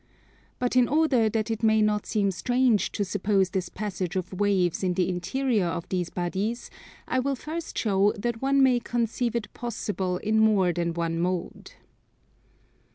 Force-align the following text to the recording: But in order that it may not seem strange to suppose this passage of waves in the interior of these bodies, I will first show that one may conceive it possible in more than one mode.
But 0.57 0.75
in 0.75 0.87
order 0.87 1.29
that 1.29 1.51
it 1.51 1.61
may 1.61 1.79
not 1.79 2.07
seem 2.07 2.31
strange 2.31 2.91
to 2.93 3.05
suppose 3.05 3.51
this 3.51 3.69
passage 3.69 4.15
of 4.15 4.33
waves 4.33 4.83
in 4.83 4.95
the 4.95 5.07
interior 5.07 5.67
of 5.67 5.87
these 5.89 6.09
bodies, 6.09 6.71
I 7.07 7.19
will 7.19 7.35
first 7.35 7.77
show 7.77 8.11
that 8.13 8.41
one 8.41 8.63
may 8.63 8.79
conceive 8.79 9.35
it 9.35 9.53
possible 9.53 10.17
in 10.17 10.39
more 10.39 10.73
than 10.73 10.95
one 10.95 11.19
mode. 11.19 11.73